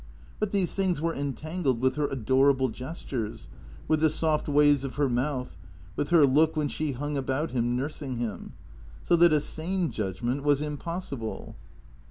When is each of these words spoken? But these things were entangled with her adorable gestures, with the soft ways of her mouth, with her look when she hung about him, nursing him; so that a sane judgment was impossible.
But 0.39 0.49
these 0.49 0.73
things 0.73 0.99
were 0.99 1.13
entangled 1.13 1.79
with 1.79 1.93
her 1.93 2.07
adorable 2.07 2.69
gestures, 2.69 3.47
with 3.87 3.99
the 4.01 4.09
soft 4.09 4.47
ways 4.49 4.83
of 4.83 4.95
her 4.95 5.07
mouth, 5.07 5.55
with 5.95 6.09
her 6.09 6.25
look 6.25 6.55
when 6.57 6.69
she 6.69 6.93
hung 6.93 7.17
about 7.17 7.51
him, 7.51 7.75
nursing 7.77 8.15
him; 8.15 8.53
so 9.03 9.15
that 9.17 9.31
a 9.31 9.39
sane 9.39 9.91
judgment 9.91 10.41
was 10.41 10.59
impossible. 10.59 11.55